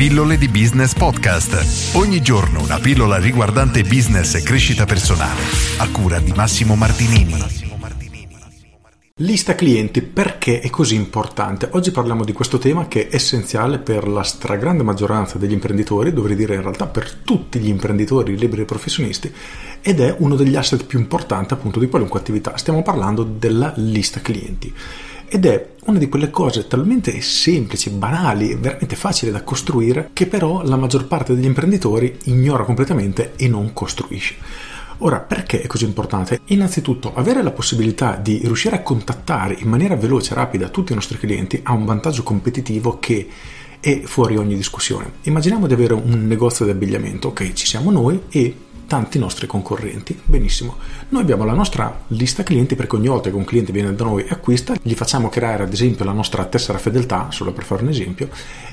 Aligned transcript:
Pillole 0.00 0.38
di 0.38 0.48
Business 0.48 0.94
Podcast. 0.94 1.94
Ogni 1.94 2.22
giorno 2.22 2.62
una 2.62 2.78
pillola 2.78 3.18
riguardante 3.18 3.82
business 3.82 4.34
e 4.34 4.42
crescita 4.42 4.86
personale. 4.86 5.42
A 5.76 5.90
cura 5.90 6.18
di 6.20 6.32
Massimo 6.34 6.74
Martinini. 6.74 7.34
Lista 9.16 9.54
clienti 9.54 10.00
perché 10.00 10.60
è 10.60 10.70
così 10.70 10.94
importante? 10.94 11.68
Oggi 11.72 11.90
parliamo 11.90 12.24
di 12.24 12.32
questo 12.32 12.56
tema 12.56 12.88
che 12.88 13.08
è 13.08 13.14
essenziale 13.14 13.76
per 13.76 14.08
la 14.08 14.22
stragrande 14.22 14.82
maggioranza 14.82 15.36
degli 15.36 15.52
imprenditori, 15.52 16.14
dovrei 16.14 16.34
dire 16.34 16.54
in 16.54 16.62
realtà 16.62 16.86
per 16.86 17.12
tutti 17.12 17.58
gli 17.58 17.68
imprenditori 17.68 18.38
liberi 18.38 18.62
e 18.62 18.64
professionisti, 18.64 19.30
ed 19.82 20.00
è 20.00 20.14
uno 20.20 20.34
degli 20.34 20.56
asset 20.56 20.86
più 20.86 20.98
importanti 20.98 21.52
appunto 21.52 21.78
di 21.78 21.90
qualunque 21.90 22.18
attività. 22.18 22.56
Stiamo 22.56 22.82
parlando 22.82 23.22
della 23.22 23.74
lista 23.76 24.20
clienti. 24.22 24.72
Ed 25.32 25.46
è 25.46 25.74
una 25.84 26.00
di 26.00 26.08
quelle 26.08 26.28
cose 26.28 26.66
talmente 26.66 27.20
semplici, 27.20 27.88
banali, 27.90 28.56
veramente 28.56 28.96
facili 28.96 29.30
da 29.30 29.44
costruire, 29.44 30.10
che 30.12 30.26
però 30.26 30.64
la 30.64 30.74
maggior 30.74 31.06
parte 31.06 31.36
degli 31.36 31.44
imprenditori 31.44 32.18
ignora 32.24 32.64
completamente 32.64 33.34
e 33.36 33.46
non 33.46 33.72
costruisce. 33.72 34.34
Ora, 34.98 35.20
perché 35.20 35.62
è 35.62 35.68
così 35.68 35.84
importante? 35.84 36.40
Innanzitutto, 36.46 37.14
avere 37.14 37.44
la 37.44 37.52
possibilità 37.52 38.16
di 38.16 38.40
riuscire 38.42 38.74
a 38.74 38.82
contattare 38.82 39.54
in 39.56 39.68
maniera 39.68 39.94
veloce 39.94 40.32
e 40.32 40.34
rapida 40.34 40.68
tutti 40.68 40.90
i 40.90 40.96
nostri 40.96 41.16
clienti 41.16 41.60
ha 41.62 41.74
un 41.74 41.84
vantaggio 41.84 42.24
competitivo 42.24 42.98
che 42.98 43.28
è 43.78 44.00
fuori 44.00 44.36
ogni 44.36 44.56
discussione. 44.56 45.12
Immaginiamo 45.22 45.68
di 45.68 45.72
avere 45.74 45.94
un 45.94 46.26
negozio 46.26 46.64
di 46.64 46.72
abbigliamento, 46.72 47.28
ok, 47.28 47.52
ci 47.52 47.66
siamo 47.66 47.92
noi 47.92 48.22
e 48.30 48.52
tanti 48.90 49.20
nostri 49.20 49.46
concorrenti. 49.46 50.20
Benissimo, 50.24 50.74
noi 51.10 51.22
abbiamo 51.22 51.44
la 51.44 51.52
nostra 51.52 52.00
lista 52.08 52.42
clienti 52.42 52.74
perché 52.74 52.96
ogni 52.96 53.06
volta 53.06 53.30
che 53.30 53.36
un 53.36 53.44
cliente 53.44 53.70
viene 53.70 53.94
da 53.94 54.02
noi 54.02 54.24
e 54.24 54.30
acquista, 54.30 54.74
gli 54.82 54.94
facciamo 54.94 55.28
creare 55.28 55.62
ad 55.62 55.72
esempio 55.72 56.04
la 56.04 56.10
nostra 56.10 56.44
tessera 56.46 56.76
fedeltà, 56.76 57.28
solo 57.30 57.52
per 57.52 57.62
fare 57.62 57.84
un 57.84 57.90
esempio, 57.90 58.28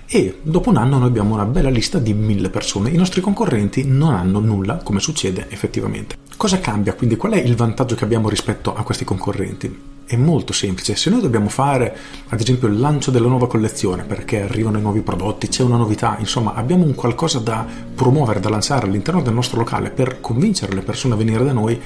e 0.07 0.39
dopo 0.41 0.71
un 0.71 0.77
anno 0.77 0.97
noi 0.97 1.09
abbiamo 1.09 1.35
una 1.35 1.45
bella 1.45 1.69
lista 1.69 1.99
di 1.99 2.15
mille 2.15 2.49
persone. 2.49 2.89
I 2.89 2.97
nostri 2.97 3.21
concorrenti 3.21 3.85
non 3.85 4.15
hanno 4.15 4.39
nulla, 4.39 4.77
come 4.77 4.99
succede 4.99 5.45
effettivamente. 5.49 6.15
Cosa 6.35 6.59
cambia 6.59 6.95
quindi? 6.95 7.15
Qual 7.15 7.33
è 7.33 7.37
il 7.37 7.55
vantaggio 7.55 7.93
che 7.93 8.03
abbiamo 8.03 8.27
rispetto 8.27 8.75
a 8.75 8.81
questi 8.81 9.05
concorrenti? 9.05 9.96
È 10.07 10.15
molto 10.15 10.53
semplice, 10.53 10.95
se 10.95 11.09
noi 11.09 11.19
dobbiamo 11.19 11.49
fare 11.49 11.93
ad 12.29 12.39
esempio 12.39 12.69
il 12.69 12.79
lancio 12.79 13.11
della 13.11 13.27
nuova 13.27 13.49
collezione 13.49 14.03
perché 14.03 14.41
arrivano 14.41 14.77
i 14.77 14.81
nuovi 14.81 15.01
prodotti, 15.01 15.49
c'è 15.49 15.63
una 15.63 15.75
novità, 15.75 16.15
insomma 16.17 16.53
abbiamo 16.53 16.85
un 16.85 16.95
qualcosa 16.95 17.39
da 17.39 17.65
promuovere, 17.93 18.39
da 18.39 18.47
lanciare 18.47 18.85
all'interno 18.85 19.21
del 19.21 19.33
nostro 19.33 19.57
locale 19.57 19.89
per 19.89 20.21
convincere 20.21 20.73
le 20.73 20.81
persone 20.81 21.15
a 21.15 21.17
venire 21.17 21.43
da 21.43 21.51
noi, 21.51 21.77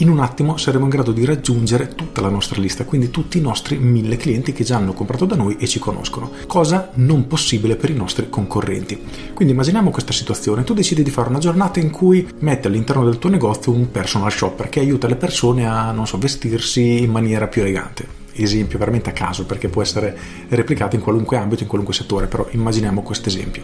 in 0.00 0.08
un 0.08 0.20
attimo 0.20 0.56
saremo 0.56 0.84
in 0.84 0.90
grado 0.90 1.12
di 1.12 1.24
raggiungere 1.24 1.94
tutta 1.94 2.20
la 2.20 2.28
nostra 2.28 2.60
lista, 2.60 2.84
quindi 2.84 3.10
tutti 3.10 3.38
i 3.38 3.40
nostri 3.40 3.76
mille 3.78 4.16
clienti 4.16 4.52
che 4.52 4.64
già 4.64 4.76
hanno 4.76 4.92
comprato 4.92 5.24
da 5.24 5.36
noi 5.36 5.56
e 5.58 5.66
ci 5.66 5.78
conoscono, 5.78 6.30
cosa 6.46 6.90
non 6.94 7.26
possibile 7.26 7.76
per 7.76 7.90
i 7.90 7.94
nostri 7.94 8.28
concorrenti. 8.28 8.98
Quindi 9.34 9.52
immaginiamo 9.52 9.90
questa 9.90 10.12
situazione, 10.12 10.64
tu 10.64 10.74
decidi 10.74 11.02
di 11.02 11.10
fare 11.10 11.28
una 11.28 11.38
giornata 11.38 11.80
in 11.80 11.90
cui 11.90 12.26
metti 12.38 12.66
all'interno 12.66 13.04
del 13.04 13.18
tuo 13.18 13.30
negozio 13.30 13.72
un 13.72 13.90
personal 13.90 14.32
shopper 14.32 14.68
che 14.68 14.80
aiuta 14.80 15.06
le 15.06 15.16
persone 15.16 15.68
a, 15.68 15.94
so, 16.04 16.18
vestirsi 16.18 17.02
in 17.02 17.10
maniera 17.10 17.46
più 17.46 17.62
elegante 17.62 18.19
esempio 18.42 18.78
veramente 18.78 19.10
a 19.10 19.12
caso 19.12 19.46
perché 19.46 19.68
può 19.68 19.82
essere 19.82 20.16
replicato 20.48 20.96
in 20.96 21.02
qualunque 21.02 21.36
ambito, 21.36 21.62
in 21.62 21.68
qualunque 21.68 21.94
settore, 21.94 22.26
però 22.26 22.46
immaginiamo 22.50 23.02
questo 23.02 23.28
esempio. 23.28 23.62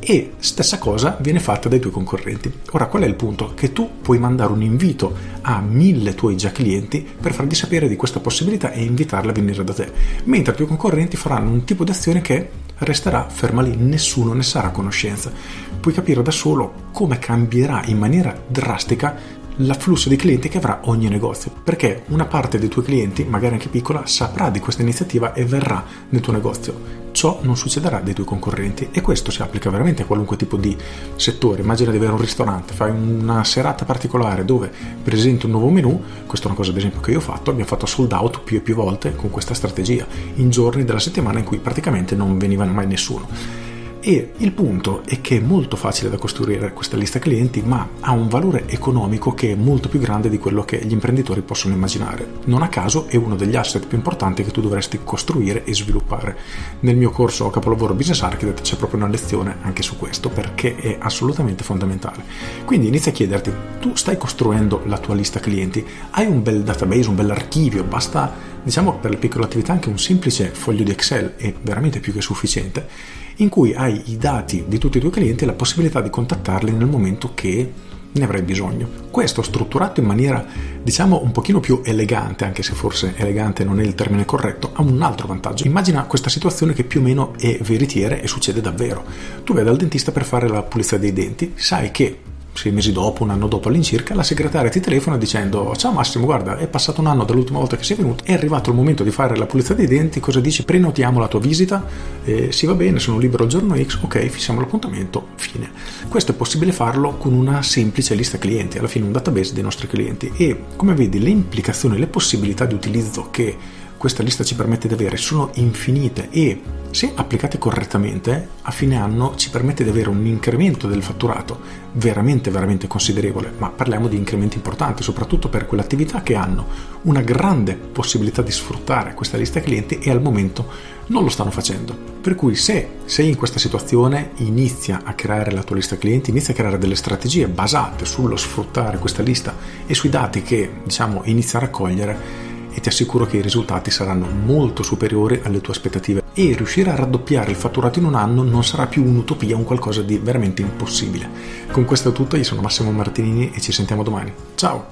E 0.00 0.32
stessa 0.38 0.78
cosa 0.78 1.16
viene 1.20 1.40
fatta 1.40 1.68
dai 1.68 1.80
tuoi 1.80 1.92
concorrenti. 1.92 2.52
Ora 2.72 2.86
qual 2.86 3.02
è 3.02 3.06
il 3.06 3.14
punto? 3.14 3.52
Che 3.54 3.72
tu 3.72 3.88
puoi 4.00 4.18
mandare 4.18 4.52
un 4.52 4.62
invito 4.62 5.14
a 5.42 5.60
mille 5.60 6.14
tuoi 6.14 6.36
già 6.36 6.50
clienti 6.52 7.06
per 7.20 7.32
fargli 7.32 7.54
sapere 7.54 7.88
di 7.88 7.96
questa 7.96 8.20
possibilità 8.20 8.72
e 8.72 8.82
invitarli 8.82 9.30
a 9.30 9.32
venire 9.32 9.64
da 9.64 9.72
te, 9.72 9.90
mentre 10.24 10.52
i 10.52 10.56
tuoi 10.56 10.68
concorrenti 10.68 11.16
faranno 11.16 11.50
un 11.50 11.64
tipo 11.64 11.84
di 11.84 11.90
azione 11.90 12.20
che 12.20 12.64
resterà 12.78 13.26
ferma 13.28 13.62
lì, 13.62 13.74
nessuno 13.76 14.32
ne 14.32 14.42
sarà 14.42 14.68
a 14.68 14.70
conoscenza. 14.70 15.32
Puoi 15.80 15.94
capire 15.94 16.22
da 16.22 16.30
solo 16.30 16.84
come 16.92 17.18
cambierà 17.18 17.82
in 17.86 17.98
maniera 17.98 18.36
drastica 18.46 19.16
l'afflusso 19.56 20.08
di 20.08 20.16
clienti 20.16 20.48
che 20.48 20.58
avrà 20.58 20.80
ogni 20.84 21.08
negozio, 21.08 21.50
perché 21.62 22.02
una 22.08 22.26
parte 22.26 22.58
dei 22.58 22.68
tuoi 22.68 22.84
clienti, 22.84 23.24
magari 23.24 23.54
anche 23.54 23.68
piccola, 23.68 24.06
saprà 24.06 24.50
di 24.50 24.60
questa 24.60 24.82
iniziativa 24.82 25.32
e 25.32 25.44
verrà 25.44 25.84
nel 26.10 26.20
tuo 26.20 26.32
negozio. 26.32 27.04
Ciò 27.12 27.38
non 27.42 27.56
succederà 27.56 28.00
dei 28.00 28.12
tuoi 28.12 28.26
concorrenti 28.26 28.88
e 28.92 29.00
questo 29.00 29.30
si 29.30 29.40
applica 29.40 29.70
veramente 29.70 30.02
a 30.02 30.04
qualunque 30.04 30.36
tipo 30.36 30.58
di 30.58 30.76
settore. 31.14 31.62
Immagina 31.62 31.90
di 31.90 31.96
avere 31.96 32.12
un 32.12 32.20
ristorante, 32.20 32.74
fai 32.74 32.90
una 32.90 33.42
serata 33.42 33.86
particolare 33.86 34.44
dove 34.44 34.70
presenti 35.02 35.46
un 35.46 35.52
nuovo 35.52 35.70
menu, 35.70 36.02
questa 36.26 36.44
è 36.44 36.48
una 36.48 36.58
cosa 36.58 36.72
ad 36.72 36.76
esempio 36.76 37.00
che 37.00 37.12
io 37.12 37.18
ho 37.18 37.22
fatto, 37.22 37.48
abbiamo 37.50 37.68
fatto 37.68 37.86
sold 37.86 38.12
out 38.12 38.42
più 38.42 38.58
e 38.58 38.60
più 38.60 38.74
volte 38.74 39.16
con 39.16 39.30
questa 39.30 39.54
strategia, 39.54 40.06
in 40.34 40.50
giorni 40.50 40.84
della 40.84 40.98
settimana 40.98 41.38
in 41.38 41.46
cui 41.46 41.56
praticamente 41.56 42.14
non 42.14 42.36
veniva 42.36 42.66
mai 42.66 42.86
nessuno. 42.86 43.64
E 44.08 44.34
il 44.36 44.52
punto 44.52 45.02
è 45.04 45.20
che 45.20 45.38
è 45.38 45.40
molto 45.40 45.74
facile 45.74 46.08
da 46.08 46.16
costruire 46.16 46.72
questa 46.72 46.96
lista 46.96 47.18
clienti, 47.18 47.60
ma 47.60 47.88
ha 47.98 48.12
un 48.12 48.28
valore 48.28 48.68
economico 48.68 49.34
che 49.34 49.50
è 49.50 49.54
molto 49.56 49.88
più 49.88 49.98
grande 49.98 50.28
di 50.28 50.38
quello 50.38 50.62
che 50.62 50.78
gli 50.84 50.92
imprenditori 50.92 51.40
possono 51.40 51.74
immaginare. 51.74 52.24
Non 52.44 52.62
a 52.62 52.68
caso 52.68 53.08
è 53.08 53.16
uno 53.16 53.34
degli 53.34 53.56
asset 53.56 53.84
più 53.84 53.96
importanti 53.96 54.44
che 54.44 54.52
tu 54.52 54.60
dovresti 54.60 55.00
costruire 55.02 55.64
e 55.64 55.74
sviluppare. 55.74 56.36
Nel 56.82 56.96
mio 56.96 57.10
corso 57.10 57.50
Capolavoro 57.50 57.94
Business 57.94 58.22
Architect 58.22 58.60
c'è 58.60 58.76
proprio 58.76 59.00
una 59.00 59.10
lezione 59.10 59.56
anche 59.62 59.82
su 59.82 59.96
questo 59.96 60.28
perché 60.28 60.76
è 60.76 60.98
assolutamente 61.00 61.64
fondamentale. 61.64 62.22
Quindi 62.64 62.86
inizia 62.86 63.10
a 63.10 63.14
chiederti, 63.14 63.52
tu 63.80 63.96
stai 63.96 64.16
costruendo 64.16 64.82
la 64.86 64.98
tua 64.98 65.16
lista 65.16 65.40
clienti, 65.40 65.84
hai 66.10 66.26
un 66.26 66.44
bel 66.44 66.62
database, 66.62 67.08
un 67.08 67.16
bel 67.16 67.30
archivio, 67.30 67.82
basta 67.82 68.54
diciamo 68.62 68.98
per 68.98 69.10
le 69.10 69.16
piccole 69.16 69.46
attività 69.46 69.72
anche 69.72 69.88
un 69.88 69.98
semplice 69.98 70.50
foglio 70.50 70.84
di 70.84 70.92
Excel 70.92 71.34
è 71.36 71.52
veramente 71.60 71.98
più 71.98 72.12
che 72.12 72.20
sufficiente 72.20 73.24
in 73.36 73.48
cui 73.48 73.74
hai 73.74 74.02
i 74.06 74.16
dati 74.16 74.64
di 74.66 74.78
tutti 74.78 74.98
i 74.98 75.00
tuoi 75.00 75.12
clienti 75.12 75.44
e 75.44 75.46
la 75.46 75.52
possibilità 75.52 76.00
di 76.00 76.10
contattarli 76.10 76.72
nel 76.72 76.86
momento 76.86 77.32
che 77.34 77.72
ne 78.12 78.24
avrai 78.24 78.42
bisogno. 78.42 78.88
Questo 79.10 79.42
strutturato 79.42 80.00
in 80.00 80.06
maniera 80.06 80.44
diciamo 80.82 81.20
un 81.22 81.32
pochino 81.32 81.60
più 81.60 81.80
elegante, 81.84 82.44
anche 82.44 82.62
se 82.62 82.72
forse 82.72 83.14
elegante 83.16 83.64
non 83.64 83.80
è 83.80 83.84
il 83.84 83.94
termine 83.94 84.24
corretto, 84.24 84.70
ha 84.72 84.82
un 84.82 85.02
altro 85.02 85.26
vantaggio. 85.26 85.66
Immagina 85.66 86.04
questa 86.04 86.30
situazione 86.30 86.72
che 86.72 86.84
più 86.84 87.00
o 87.00 87.02
meno 87.02 87.34
è 87.38 87.58
veritiera 87.62 88.16
e 88.16 88.26
succede 88.26 88.60
davvero. 88.60 89.04
Tu 89.44 89.52
vai 89.52 89.64
dal 89.64 89.76
dentista 89.76 90.12
per 90.12 90.24
fare 90.24 90.48
la 90.48 90.62
pulizia 90.62 90.98
dei 90.98 91.12
denti, 91.12 91.52
sai 91.56 91.90
che 91.90 92.18
sei 92.56 92.72
mesi 92.72 92.92
dopo, 92.92 93.22
un 93.22 93.30
anno 93.30 93.46
dopo 93.46 93.68
all'incirca, 93.68 94.14
la 94.14 94.22
segretaria 94.22 94.70
ti 94.70 94.80
telefona 94.80 95.16
dicendo 95.16 95.74
ciao 95.76 95.92
Massimo, 95.92 96.24
guarda, 96.24 96.56
è 96.56 96.66
passato 96.66 97.00
un 97.00 97.06
anno 97.06 97.24
dall'ultima 97.24 97.58
volta 97.58 97.76
che 97.76 97.84
sei 97.84 97.96
venuto, 97.96 98.24
è 98.24 98.32
arrivato 98.32 98.70
il 98.70 98.76
momento 98.76 99.04
di 99.04 99.10
fare 99.10 99.36
la 99.36 99.46
pulizia 99.46 99.74
dei 99.74 99.86
denti, 99.86 100.20
cosa 100.20 100.40
dici? 100.40 100.64
Prenotiamo 100.64 101.18
la 101.18 101.28
tua 101.28 101.40
visita? 101.40 101.84
Eh, 102.24 102.50
sì, 102.52 102.66
va 102.66 102.74
bene, 102.74 102.98
sono 102.98 103.18
libero 103.18 103.44
il 103.44 103.50
giorno 103.50 103.76
X, 103.76 103.98
ok, 104.02 104.26
fissiamo 104.26 104.60
l'appuntamento, 104.60 105.28
fine. 105.36 105.70
Questo 106.08 106.32
è 106.32 106.34
possibile 106.34 106.72
farlo 106.72 107.16
con 107.16 107.32
una 107.32 107.62
semplice 107.62 108.14
lista 108.14 108.38
clienti, 108.38 108.78
alla 108.78 108.88
fine 108.88 109.04
un 109.04 109.12
database 109.12 109.54
dei 109.54 109.62
nostri 109.62 109.86
clienti 109.86 110.32
e 110.36 110.62
come 110.76 110.94
vedi 110.94 111.20
le 111.20 111.30
implicazioni, 111.30 111.98
le 111.98 112.06
possibilità 112.06 112.64
di 112.64 112.74
utilizzo 112.74 113.28
che 113.30 113.84
questa 113.96 114.22
lista 114.22 114.44
ci 114.44 114.54
permette 114.54 114.88
di 114.88 114.94
avere 114.94 115.16
sono 115.16 115.50
infinite 115.54 116.28
e 116.30 116.60
se 116.90 117.12
applicate 117.14 117.58
correttamente 117.58 118.48
a 118.62 118.70
fine 118.70 118.96
anno 118.96 119.34
ci 119.36 119.50
permette 119.50 119.84
di 119.84 119.90
avere 119.90 120.08
un 120.08 120.24
incremento 120.24 120.86
del 120.86 121.02
fatturato 121.02 121.60
veramente 121.92 122.50
veramente 122.50 122.86
considerevole, 122.86 123.52
ma 123.58 123.68
parliamo 123.68 124.08
di 124.08 124.16
incrementi 124.16 124.56
importanti 124.56 125.02
soprattutto 125.02 125.48
per 125.48 125.66
quelle 125.66 125.82
attività 125.82 126.22
che 126.22 126.34
hanno 126.34 126.66
una 127.02 127.20
grande 127.20 127.74
possibilità 127.74 128.42
di 128.42 128.50
sfruttare 128.50 129.14
questa 129.14 129.36
lista 129.36 129.60
clienti 129.60 129.98
e 129.98 130.10
al 130.10 130.22
momento 130.22 130.94
non 131.08 131.22
lo 131.22 131.28
stanno 131.28 131.50
facendo. 131.50 131.94
Per 132.20 132.34
cui 132.34 132.54
se 132.54 132.88
sei 133.04 133.28
in 133.28 133.36
questa 133.36 133.58
situazione 133.58 134.30
inizia 134.36 135.02
a 135.04 135.14
creare 135.14 135.52
la 135.52 135.62
tua 135.62 135.76
lista 135.76 135.96
clienti, 135.98 136.30
inizia 136.30 136.52
a 136.52 136.56
creare 136.56 136.78
delle 136.78 136.96
strategie 136.96 137.46
basate 137.46 138.04
sullo 138.04 138.36
sfruttare 138.36 138.98
questa 138.98 139.22
lista 139.22 139.54
e 139.86 139.94
sui 139.94 140.08
dati 140.08 140.42
che 140.42 140.80
diciamo 140.82 141.22
inizia 141.24 141.58
a 141.58 141.62
raccogliere 141.62 142.45
e 142.76 142.80
ti 142.80 142.90
assicuro 142.90 143.24
che 143.24 143.38
i 143.38 143.42
risultati 143.42 143.90
saranno 143.90 144.26
molto 144.28 144.82
superiori 144.82 145.40
alle 145.42 145.62
tue 145.62 145.72
aspettative 145.72 146.24
e 146.34 146.54
riuscire 146.54 146.90
a 146.90 146.94
raddoppiare 146.94 147.50
il 147.50 147.56
fatturato 147.56 147.98
in 147.98 148.04
un 148.04 148.14
anno 148.14 148.42
non 148.42 148.62
sarà 148.62 148.86
più 148.86 149.02
un'utopia, 149.02 149.56
un 149.56 149.64
qualcosa 149.64 150.02
di 150.02 150.18
veramente 150.18 150.60
impossibile. 150.60 151.26
Con 151.70 151.86
questo 151.86 152.10
è 152.10 152.12
tutto, 152.12 152.36
io 152.36 152.44
sono 152.44 152.60
Massimo 152.60 152.92
Martinini 152.92 153.50
e 153.54 153.62
ci 153.62 153.72
sentiamo 153.72 154.02
domani. 154.02 154.30
Ciao! 154.56 154.88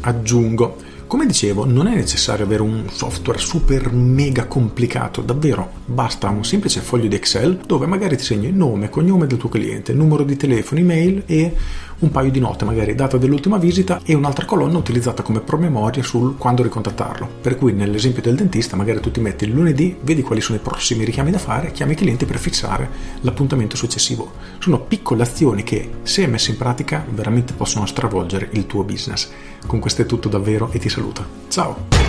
Aggiungo 0.00 0.76
come 1.08 1.24
dicevo, 1.24 1.64
non 1.64 1.86
è 1.86 1.94
necessario 1.94 2.44
avere 2.44 2.60
un 2.60 2.84
software 2.90 3.38
super 3.38 3.90
mega 3.90 4.46
complicato, 4.46 5.22
davvero, 5.22 5.70
basta 5.86 6.28
un 6.28 6.44
semplice 6.44 6.80
foglio 6.80 7.08
di 7.08 7.16
Excel 7.16 7.60
dove 7.66 7.86
magari 7.86 8.18
ti 8.18 8.24
segni 8.24 8.48
il 8.48 8.54
nome, 8.54 8.90
cognome 8.90 9.26
del 9.26 9.38
tuo 9.38 9.48
cliente, 9.48 9.94
numero 9.94 10.22
di 10.22 10.36
telefono, 10.36 10.80
email 10.80 11.22
e 11.24 11.56
un 12.00 12.10
paio 12.10 12.30
di 12.30 12.38
note, 12.38 12.64
magari 12.64 12.94
data 12.94 13.16
dell'ultima 13.16 13.56
visita 13.56 14.00
e 14.04 14.14
un'altra 14.14 14.44
colonna 14.44 14.78
utilizzata 14.78 15.22
come 15.22 15.40
promemoria 15.40 16.02
sul 16.02 16.36
quando 16.36 16.62
ricontattarlo. 16.62 17.28
Per 17.40 17.56
cui 17.56 17.72
nell'esempio 17.72 18.22
del 18.22 18.36
dentista 18.36 18.76
magari 18.76 19.00
tu 19.00 19.10
ti 19.10 19.20
metti 19.20 19.44
il 19.44 19.52
lunedì, 19.52 19.96
vedi 20.02 20.22
quali 20.22 20.40
sono 20.40 20.58
i 20.58 20.60
prossimi 20.62 21.04
richiami 21.04 21.30
da 21.30 21.38
fare, 21.38 21.72
chiami 21.72 21.92
i 21.92 21.96
clienti 21.96 22.26
per 22.26 22.38
fissare 22.38 22.88
l'appuntamento 23.22 23.76
successivo. 23.76 24.30
Sono 24.58 24.80
piccole 24.80 25.22
azioni 25.22 25.62
che 25.62 25.90
se 26.02 26.26
messe 26.26 26.50
in 26.50 26.58
pratica 26.58 27.04
veramente 27.10 27.54
possono 27.54 27.86
stravolgere 27.86 28.50
il 28.52 28.66
tuo 28.66 28.84
business. 28.84 29.28
Con 29.66 29.80
questo 29.80 30.02
è 30.02 30.06
tutto 30.06 30.28
davvero 30.28 30.70
e 30.72 30.78
ti 30.78 30.88
saluto. 30.88 31.24
Ciao! 31.48 32.07